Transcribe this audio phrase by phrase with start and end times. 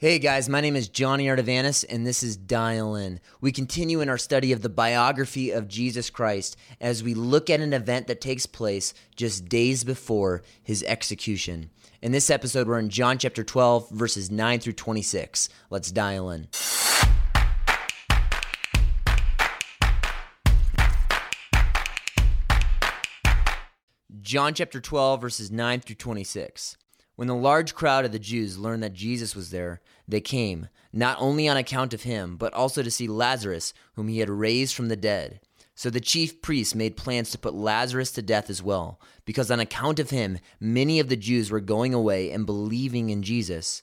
[0.00, 3.18] Hey guys, my name is Johnny Artavanis, and this is Dial In.
[3.40, 7.58] We continue in our study of the biography of Jesus Christ as we look at
[7.58, 11.70] an event that takes place just days before his execution.
[12.00, 15.48] In this episode, we're in John chapter 12, verses 9 through 26.
[15.68, 16.46] Let's dial in.
[24.20, 26.76] John chapter 12, verses 9 through 26.
[27.18, 31.16] When the large crowd of the Jews learned that Jesus was there, they came, not
[31.18, 34.86] only on account of him, but also to see Lazarus, whom he had raised from
[34.86, 35.40] the dead.
[35.74, 39.58] So the chief priests made plans to put Lazarus to death as well, because on
[39.58, 43.82] account of him, many of the Jews were going away and believing in Jesus.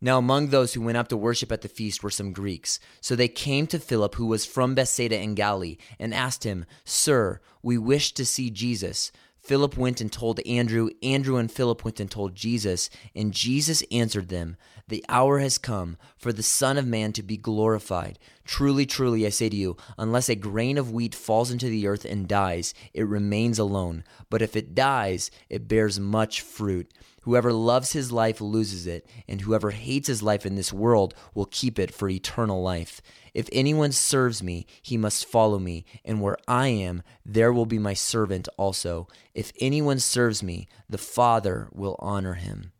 [0.00, 2.78] Now, among those who went up to worship at the feast were some Greeks.
[3.00, 7.40] So they came to Philip, who was from Bethsaida in Galilee, and asked him, Sir,
[7.62, 9.10] we wish to see Jesus.
[9.46, 10.90] Philip went and told Andrew.
[11.02, 12.90] Andrew and Philip went and told Jesus.
[13.14, 14.56] And Jesus answered them,
[14.88, 18.20] The hour has come for the Son of Man to be glorified.
[18.44, 22.04] Truly, truly, I say to you, unless a grain of wheat falls into the earth
[22.04, 24.04] and dies, it remains alone.
[24.30, 26.92] But if it dies, it bears much fruit.
[27.22, 31.46] Whoever loves his life loses it, and whoever hates his life in this world will
[31.46, 33.02] keep it for eternal life.
[33.34, 37.80] If anyone serves me, he must follow me, and where I am, there will be
[37.80, 39.08] my servant also.
[39.34, 42.70] If anyone serves me, the Father will honor him.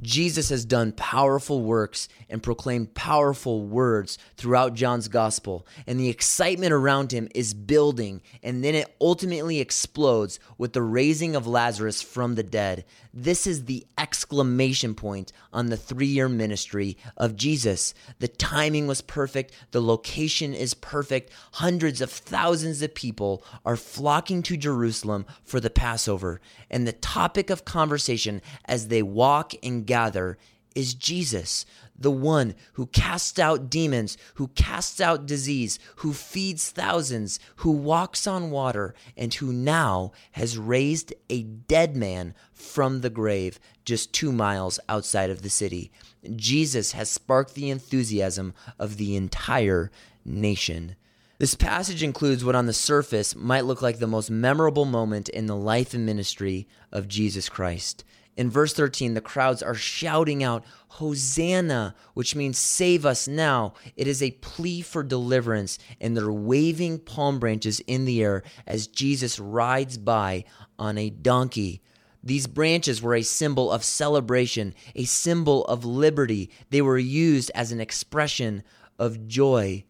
[0.00, 6.72] Jesus has done powerful works and proclaimed powerful words throughout John's gospel, and the excitement
[6.72, 12.34] around him is building, and then it ultimately explodes with the raising of Lazarus from
[12.34, 12.84] the dead.
[13.12, 17.92] This is the exclamation point on the three year ministry of Jesus.
[18.20, 21.32] The timing was perfect, the location is perfect.
[21.54, 27.50] Hundreds of thousands of people are flocking to Jerusalem for the Passover, and the topic
[27.50, 30.38] of conversation as they walk and gather
[30.74, 31.66] is Jesus,
[31.98, 38.26] the one who casts out demons, who casts out disease, who feeds thousands, who walks
[38.26, 44.30] on water, and who now has raised a dead man from the grave just two
[44.30, 45.90] miles outside of the city.
[46.36, 49.90] Jesus has sparked the enthusiasm of the entire
[50.24, 50.94] nation.
[51.38, 55.46] This passage includes what on the surface might look like the most memorable moment in
[55.46, 58.04] the life and ministry of Jesus Christ.
[58.38, 63.74] In verse 13, the crowds are shouting out, Hosanna, which means save us now.
[63.96, 68.86] It is a plea for deliverance, and they're waving palm branches in the air as
[68.86, 70.44] Jesus rides by
[70.78, 71.82] on a donkey.
[72.22, 76.48] These branches were a symbol of celebration, a symbol of liberty.
[76.70, 78.62] They were used as an expression
[79.00, 79.84] of joy.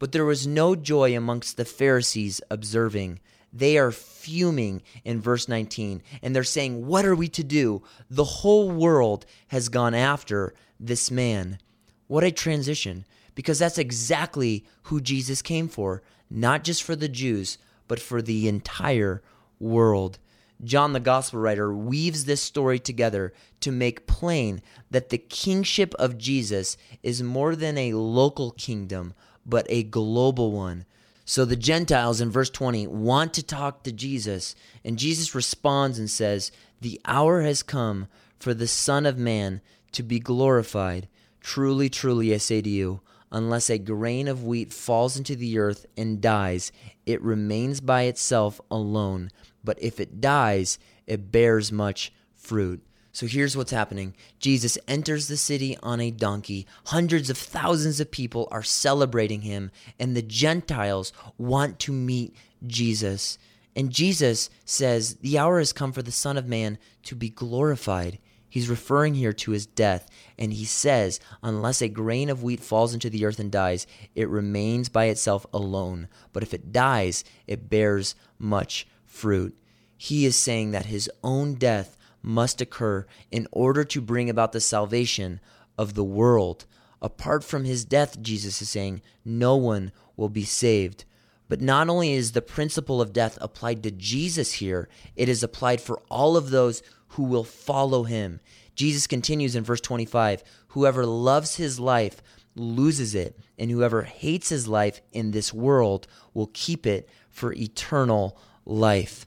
[0.00, 3.20] But there was no joy amongst the Pharisees observing.
[3.52, 7.82] They are fuming in verse 19 and they're saying, What are we to do?
[8.10, 11.58] The whole world has gone after this man.
[12.06, 13.04] What a transition,
[13.34, 17.58] because that's exactly who Jesus came for, not just for the Jews,
[17.88, 19.22] but for the entire
[19.58, 20.18] world.
[20.64, 26.18] John, the gospel writer, weaves this story together to make plain that the kingship of
[26.18, 29.14] Jesus is more than a local kingdom,
[29.44, 30.84] but a global one.
[31.24, 36.10] So the Gentiles in verse 20 want to talk to Jesus, and Jesus responds and
[36.10, 36.50] says,
[36.80, 38.08] The hour has come
[38.38, 39.60] for the Son of Man
[39.92, 41.08] to be glorified.
[41.40, 45.86] Truly, truly, I say to you, unless a grain of wheat falls into the earth
[45.96, 46.72] and dies,
[47.06, 49.30] it remains by itself alone.
[49.64, 52.84] But if it dies, it bears much fruit.
[53.12, 56.66] So here's what's happening Jesus enters the city on a donkey.
[56.86, 62.34] Hundreds of thousands of people are celebrating him, and the Gentiles want to meet
[62.66, 63.38] Jesus.
[63.76, 68.18] And Jesus says, The hour has come for the Son of Man to be glorified.
[68.48, 70.08] He's referring here to his death,
[70.38, 74.28] and he says, Unless a grain of wheat falls into the earth and dies, it
[74.28, 76.08] remains by itself alone.
[76.32, 79.56] But if it dies, it bears much fruit.
[79.96, 84.60] He is saying that his own death must occur in order to bring about the
[84.60, 85.40] salvation
[85.76, 86.66] of the world.
[87.00, 91.04] Apart from his death, Jesus is saying, no one will be saved.
[91.48, 95.80] But not only is the principle of death applied to Jesus here, it is applied
[95.80, 98.40] for all of those who will follow him.
[98.74, 102.22] Jesus continues in verse 25 Whoever loves his life
[102.54, 108.38] loses it, and whoever hates his life in this world will keep it for eternal
[108.64, 109.26] life.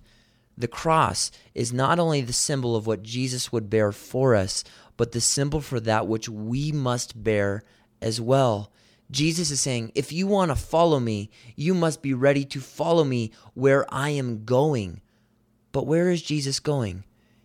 [0.57, 4.63] The cross is not only the symbol of what Jesus would bear for us,
[4.97, 7.63] but the symbol for that which we must bear
[8.01, 8.71] as well.
[9.11, 13.03] Jesus is saying, if you want to follow me, you must be ready to follow
[13.03, 15.01] me where I am going.
[15.71, 17.03] But where is Jesus going?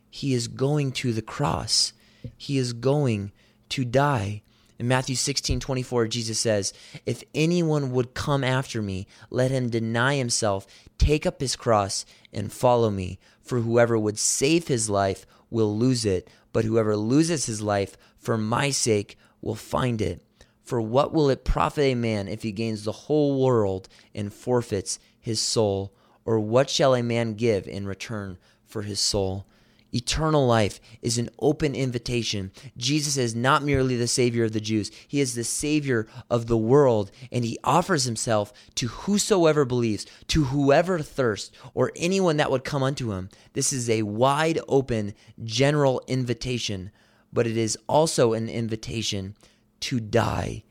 [0.08, 1.92] He is going to the cross.
[2.36, 3.32] He is going
[3.70, 4.42] to die.
[4.80, 6.72] In Matthew 16, 24, Jesus says,
[7.04, 10.66] If anyone would come after me, let him deny himself,
[10.96, 13.18] take up his cross, and follow me.
[13.42, 18.38] For whoever would save his life will lose it, but whoever loses his life for
[18.38, 20.22] my sake will find it.
[20.62, 24.98] For what will it profit a man if he gains the whole world and forfeits
[25.20, 25.92] his soul?
[26.24, 29.44] Or what shall a man give in return for his soul?
[29.92, 32.52] Eternal life is an open invitation.
[32.76, 36.56] Jesus is not merely the Savior of the Jews, He is the Savior of the
[36.56, 42.64] world, and He offers Himself to whosoever believes, to whoever thirsts, or anyone that would
[42.64, 43.28] come unto Him.
[43.52, 46.90] This is a wide open, general invitation,
[47.32, 49.34] but it is also an invitation
[49.80, 50.64] to die.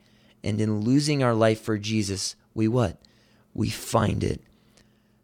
[0.44, 2.98] And in losing our life for Jesus, we what?
[3.54, 4.42] We find it.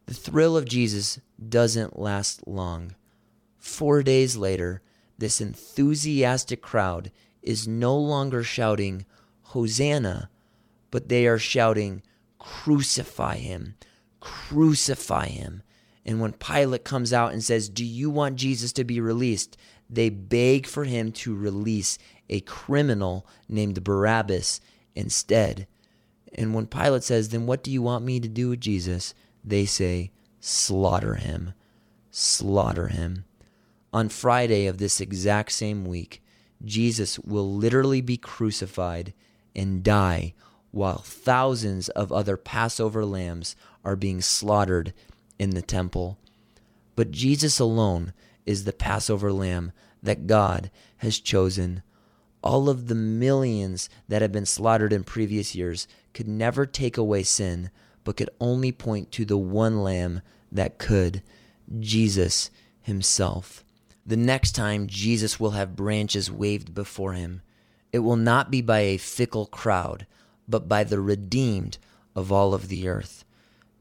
[0.07, 1.19] The thrill of Jesus
[1.49, 2.95] doesn't last long.
[3.65, 4.83] Four days later,
[5.17, 9.05] this enthusiastic crowd is no longer shouting,
[9.41, 10.29] Hosanna,
[10.91, 12.03] but they are shouting,
[12.37, 13.73] Crucify him,
[14.19, 15.63] crucify him.
[16.05, 19.57] And when Pilate comes out and says, Do you want Jesus to be released?
[19.89, 21.97] They beg for him to release
[22.29, 24.61] a criminal named Barabbas
[24.93, 25.67] instead.
[26.33, 29.15] And when Pilate says, Then what do you want me to do with Jesus?
[29.43, 31.53] They say, Slaughter him,
[32.11, 33.25] slaughter him
[33.95, 36.21] on Friday of this exact same week,
[36.65, 39.13] Jesus will literally be crucified
[39.55, 40.33] and die
[40.71, 43.55] while thousands of other Passover lambs
[43.85, 44.93] are being slaughtered
[45.39, 46.17] in the temple.
[46.97, 48.11] But Jesus alone
[48.45, 49.71] is the Passover lamb
[50.03, 51.81] that God has chosen.
[52.43, 57.23] All of the millions that have been slaughtered in previous years could never take away
[57.23, 57.69] sin,
[58.03, 60.19] but could only point to the one lamb
[60.51, 61.23] that could
[61.79, 62.51] Jesus
[62.81, 63.64] himself.
[64.07, 67.41] The next time Jesus will have branches waved before him,
[67.91, 70.05] it will not be by a fickle crowd,
[70.47, 71.79] but by the redeemed
[72.15, 73.25] of all of the earth.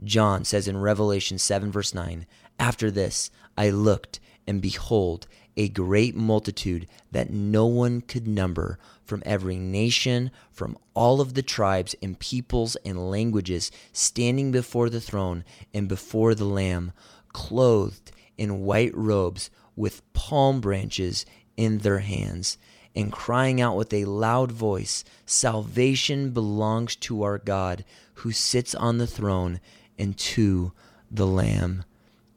[0.03, 2.27] John says in Revelation 7, verse 9,
[2.59, 5.27] After this I looked, and behold,
[5.57, 11.43] a great multitude that no one could number from every nation, from all of the
[11.43, 15.45] tribes and peoples and languages, standing before the throne
[15.75, 16.93] and before the Lamb,
[17.33, 21.27] clothed in white robes with palm branches
[21.57, 22.59] in their hands
[22.95, 27.85] and crying out with a loud voice Salvation belongs to our God
[28.15, 29.61] who sits on the throne
[29.99, 30.73] and to
[31.11, 31.85] the Lamb.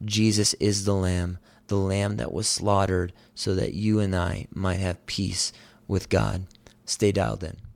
[0.04, 4.80] Jesus is the Lamb, the Lamb that was slaughtered so that you and I might
[4.80, 5.52] have peace
[5.86, 6.46] with God.
[6.84, 7.67] Stay dialed in.